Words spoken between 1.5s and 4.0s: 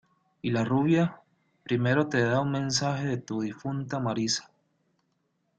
primero te da un mensaje de tu difunta